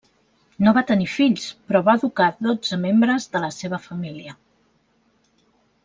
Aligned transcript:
No 0.67 0.71
va 0.77 0.83
tenir 0.91 1.07
fills, 1.15 1.45
però 1.67 1.81
va 1.89 1.95
educar 2.01 2.31
dotze 2.47 2.79
membres 2.87 3.31
de 3.37 3.43
la 3.47 3.51
seva 3.61 3.81
família. 3.87 4.35